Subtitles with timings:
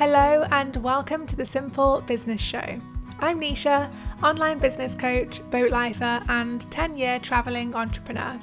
[0.00, 2.80] Hello, and welcome to the Simple Business Show.
[3.18, 3.92] I'm Nisha,
[4.22, 8.40] online business coach, boat lifer, and 10 year travelling entrepreneur.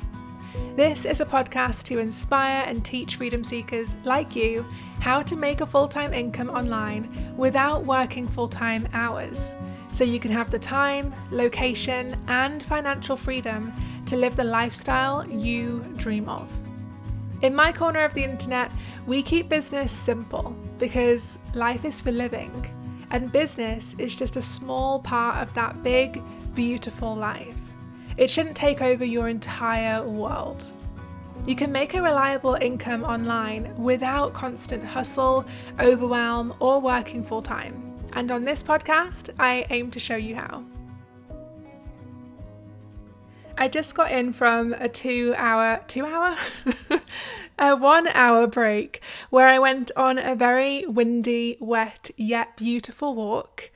[0.75, 4.68] This is a podcast to inspire and teach freedom seekers like you
[5.00, 9.55] how to make a full time income online without working full time hours,
[9.92, 13.74] so you can have the time, location, and financial freedom
[14.05, 16.51] to live the lifestyle you dream of.
[17.42, 18.71] In my corner of the internet,
[19.07, 22.51] we keep business simple because life is for living,
[23.11, 26.21] and business is just a small part of that big,
[26.53, 27.55] beautiful life.
[28.17, 30.71] It shouldn't take over your entire world.
[31.45, 35.45] You can make a reliable income online without constant hustle,
[35.80, 37.95] overwhelm, or working full time.
[38.14, 40.64] And on this podcast, I aim to show you how.
[43.58, 46.36] I just got in from a two hour, two hour?
[47.59, 53.72] a one hour break where I went on a very windy, wet, yet beautiful walk.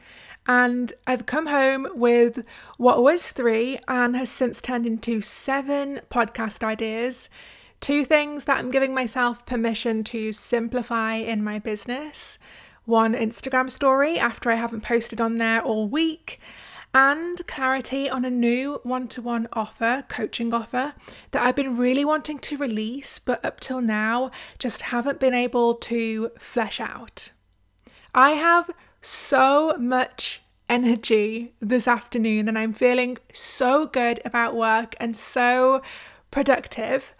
[0.48, 2.44] And I've come home with
[2.78, 7.30] what was three and has since turned into seven podcast ideas.
[7.80, 12.38] Two things that I'm giving myself permission to simplify in my business.
[12.86, 16.40] One Instagram story after I haven't posted on there all week
[16.94, 20.94] and clarity on a new one to one offer, coaching offer
[21.32, 25.76] that I've been really wanting to release, but up till now just haven't been able
[25.76, 27.32] to flesh out.
[28.14, 28.70] I have
[29.02, 35.82] so much energy this afternoon and I'm feeling so good about work and so
[36.30, 37.14] productive.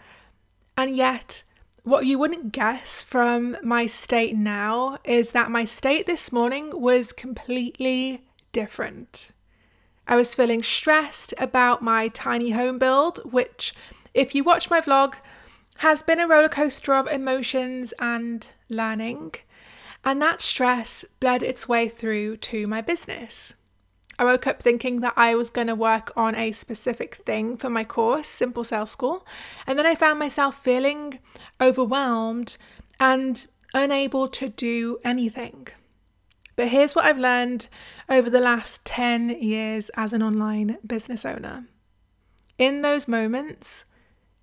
[0.76, 1.42] And yet,
[1.82, 7.12] what you wouldn't guess from my state now is that my state this morning was
[7.12, 9.32] completely different.
[10.06, 13.72] I was feeling stressed about my tiny home build, which,
[14.14, 15.14] if you watch my vlog,
[15.78, 19.34] has been a roller coaster of emotions and learning.
[20.04, 23.54] And that stress bled its way through to my business.
[24.18, 27.70] I woke up thinking that I was going to work on a specific thing for
[27.70, 29.26] my course, Simple Sales School,
[29.66, 31.18] and then I found myself feeling
[31.60, 32.56] overwhelmed
[33.00, 35.68] and unable to do anything.
[36.56, 37.68] But here's what I've learned
[38.08, 41.64] over the last 10 years as an online business owner.
[42.58, 43.86] In those moments,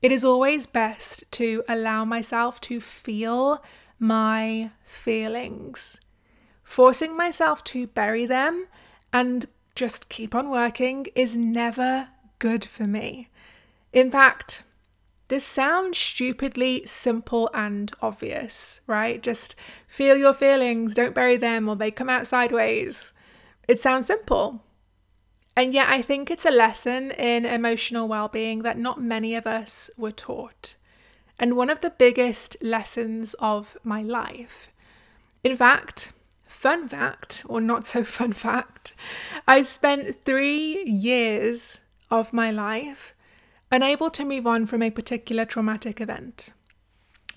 [0.01, 3.63] it is always best to allow myself to feel
[3.99, 5.99] my feelings.
[6.63, 8.67] Forcing myself to bury them
[9.11, 9.45] and
[9.75, 12.09] just keep on working is never
[12.39, 13.29] good for me.
[13.91, 14.63] In fact,
[15.29, 19.21] this sounds stupidly simple and obvious, right?
[19.21, 19.55] Just
[19.87, 23.13] feel your feelings, don't bury them, or they come out sideways.
[23.67, 24.63] It sounds simple.
[25.55, 29.45] And yet, I think it's a lesson in emotional well being that not many of
[29.45, 30.75] us were taught.
[31.37, 34.69] And one of the biggest lessons of my life.
[35.43, 36.11] In fact,
[36.47, 38.93] fun fact, or not so fun fact,
[39.47, 43.13] I spent three years of my life
[43.71, 46.51] unable to move on from a particular traumatic event.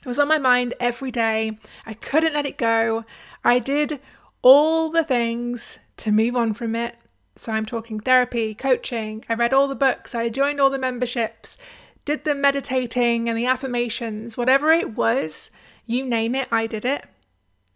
[0.01, 1.59] It was on my mind every day.
[1.87, 3.05] I couldn't let it go.
[3.45, 4.01] I did
[4.43, 6.97] all the things to move on from it.
[7.37, 9.25] So I'm talking therapy, coaching.
[9.29, 10.15] I read all the books.
[10.15, 11.57] I joined all the memberships,
[12.05, 15.51] did the meditating and the affirmations, whatever it was,
[15.87, 17.05] you name it, I did it.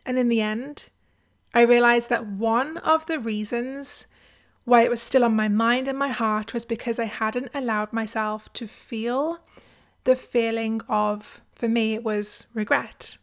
[0.05, 0.89] And in the end,
[1.55, 4.07] I realized that one of the reasons
[4.67, 7.93] why it was still on my mind and my heart was because I hadn't allowed
[7.93, 9.39] myself to feel
[10.03, 13.17] the feeling of, for me, it was regret.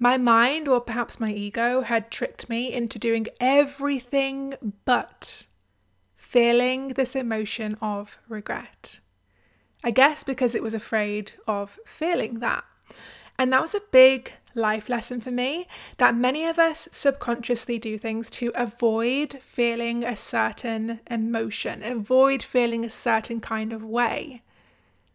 [0.00, 5.46] My mind, or perhaps my ego, had tricked me into doing everything but
[6.16, 8.98] feeling this emotion of regret.
[9.84, 12.64] I guess because it was afraid of feeling that.
[13.38, 17.96] And that was a big life lesson for me that many of us subconsciously do
[17.96, 24.42] things to avoid feeling a certain emotion, avoid feeling a certain kind of way.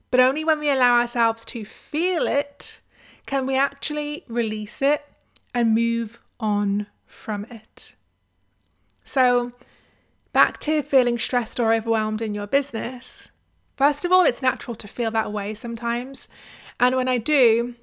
[0.09, 2.81] But only when we allow ourselves to feel it
[3.25, 5.05] can we actually release it
[5.53, 7.95] and move on from it.
[9.03, 9.51] So,
[10.31, 13.31] back to feeling stressed or overwhelmed in your business.
[13.75, 16.27] First of all, it's natural to feel that way sometimes.
[16.79, 17.75] And when I do,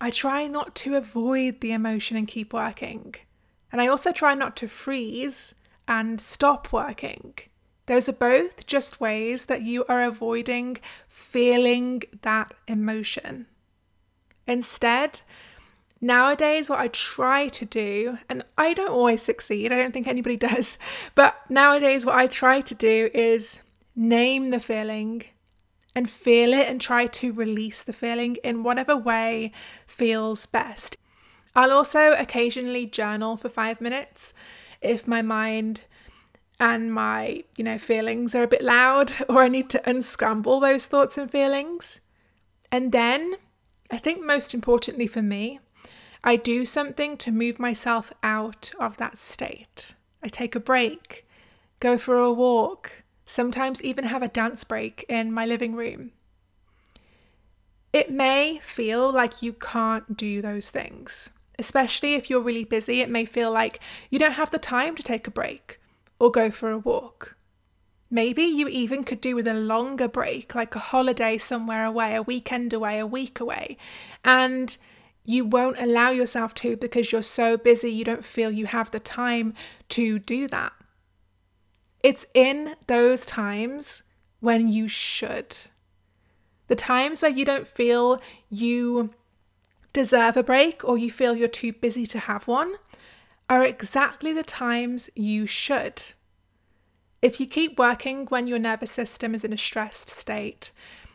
[0.00, 3.14] I try not to avoid the emotion and keep working.
[3.70, 5.54] And I also try not to freeze
[5.86, 7.34] and stop working.
[7.86, 13.46] Those are both just ways that you are avoiding feeling that emotion.
[14.46, 15.20] Instead,
[16.00, 20.36] nowadays, what I try to do, and I don't always succeed, I don't think anybody
[20.48, 20.78] does,
[21.14, 23.60] but nowadays, what I try to do is
[23.96, 25.24] name the feeling
[25.94, 29.52] and feel it and try to release the feeling in whatever way
[29.86, 30.96] feels best.
[31.54, 34.32] I'll also occasionally journal for five minutes
[34.80, 35.82] if my mind
[36.60, 40.86] and my, you know, feelings are a bit loud or I need to unscramble those
[40.86, 42.00] thoughts and feelings.
[42.70, 43.36] And then,
[43.90, 45.58] I think most importantly for me,
[46.22, 49.94] I do something to move myself out of that state.
[50.22, 51.26] I take a break,
[51.80, 56.10] go for a walk, sometimes even have a dance break in my living room.
[57.92, 63.00] It may feel like you can't do those things, especially if you're really busy.
[63.00, 63.80] It may feel like
[64.10, 65.80] you don't have the time to take a break
[66.18, 67.36] or go for a walk.
[68.10, 72.22] Maybe you even could do with a longer break, like a holiday somewhere away, a
[72.22, 73.76] weekend away, a week away.
[74.24, 74.76] And
[75.24, 78.98] you won't allow yourself to because you're so busy, you don't feel you have the
[78.98, 79.54] time
[79.90, 80.72] to do that.
[82.02, 84.02] It's in those times
[84.40, 85.56] when you should.
[86.68, 89.10] The times where you don't feel you
[89.92, 92.74] deserve a break or you feel you're too busy to have one
[93.48, 96.02] are exactly the times you should.
[97.20, 100.70] If you keep working when your nervous system is in a stressed state,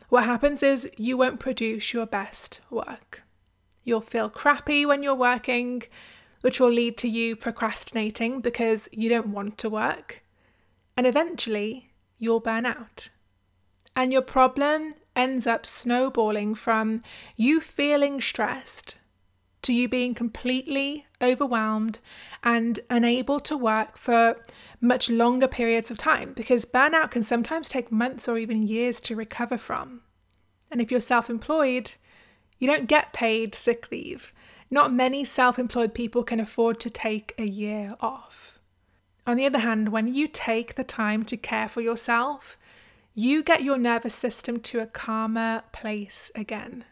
[0.10, 3.24] what happens is you won't produce your best work.
[3.84, 5.84] You'll feel crappy when you're working,
[6.42, 10.25] which will lead to you procrastinating because you don't want to work.
[10.98, 13.10] And eventually, you'll burn out.
[13.96, 17.02] And your problem ends up snowballing from
[17.36, 18.98] you feeling stressed
[19.62, 21.98] to you being completely overwhelmed
[22.44, 24.40] and unable to work for
[24.80, 29.16] much longer periods of time because burnout can sometimes take months or even years to
[29.16, 30.02] recover from.
[30.70, 31.94] And if you're self employed,
[32.60, 34.32] you don't get paid sick leave.
[34.70, 38.60] Not many self employed people can afford to take a year off.
[39.28, 42.58] On the other hand, when you take the time to care for yourself,
[43.14, 46.86] you get your nervous system to a calmer place again.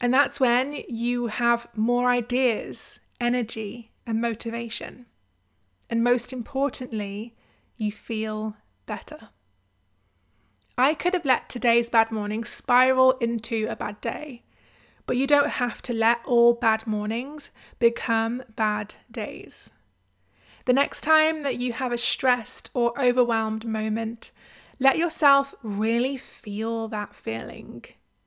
[0.00, 5.06] And that's when you have more ideas, energy, and motivation.
[5.88, 7.34] And most importantly,
[7.76, 8.56] you feel
[8.86, 9.30] better.
[10.76, 14.42] I could have let today's bad morning spiral into a bad day,
[15.06, 19.70] but you don't have to let all bad mornings become bad days.
[20.64, 24.30] The next time that you have a stressed or overwhelmed moment,
[24.78, 27.84] let yourself really feel that feeling.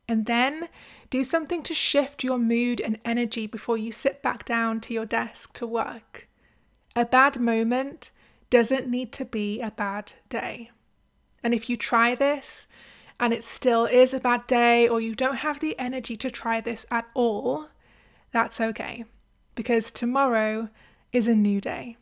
[0.08, 0.70] And then
[1.10, 5.06] do something to shift your mood and energy before you sit back down to your
[5.06, 6.28] desk to work.
[6.96, 8.12] A bad moment
[8.50, 10.72] doesn't need to be a bad day.
[11.44, 12.68] And if you try this
[13.20, 16.62] and it still is a bad day, or you don't have the energy to try
[16.62, 17.68] this at all,
[18.32, 19.06] that's okay.
[19.56, 20.70] Because tomorrow
[21.12, 21.98] is a new day.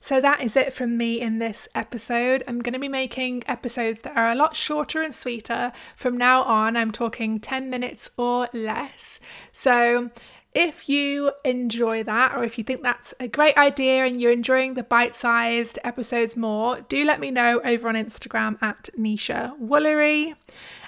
[0.00, 2.44] So that is it from me in this episode.
[2.46, 5.72] I'm going to be making episodes that are a lot shorter and sweeter.
[5.96, 9.18] From now on, I'm talking 10 minutes or less.
[9.50, 10.10] So
[10.54, 14.74] if you enjoy that, or if you think that's a great idea and you're enjoying
[14.74, 20.34] the bite sized episodes more, do let me know over on Instagram at Nisha Woolery.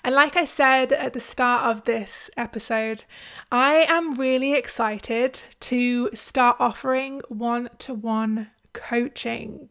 [0.03, 3.05] And like I said at the start of this episode,
[3.53, 9.71] I am really excited to start offering one to one coaching.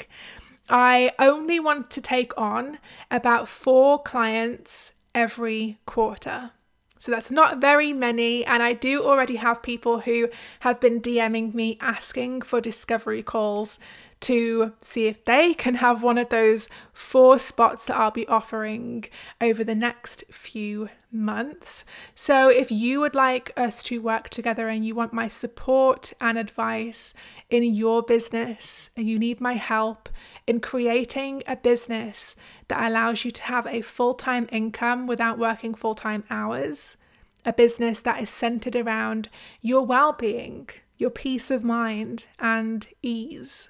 [0.69, 2.77] I only want to take on
[3.09, 6.51] about four clients every quarter.
[6.99, 8.45] So that's not very many.
[8.45, 13.79] And I do already have people who have been DMing me asking for discovery calls
[14.21, 19.05] to see if they can have one of those four spots that I'll be offering
[19.39, 21.85] over the next few months.
[22.13, 26.37] So, if you would like us to work together and you want my support and
[26.37, 27.13] advice
[27.49, 30.09] in your business and you need my help
[30.45, 32.35] in creating a business
[32.67, 36.97] that allows you to have a full time income without working full time hours,
[37.45, 39.29] a business that is centered around
[39.61, 43.69] your well being, your peace of mind, and ease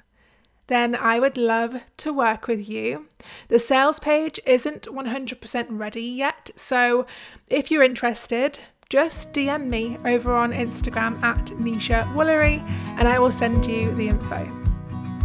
[0.69, 3.07] then I would love to work with you.
[3.49, 7.05] The sales page isn't 100% ready yet, so
[7.47, 8.59] if you're interested,
[8.89, 12.59] just DM me over on Instagram at Nisha Woolery
[12.97, 14.49] and I will send you the info.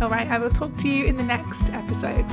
[0.00, 2.26] All right, I will talk to you in the next episode.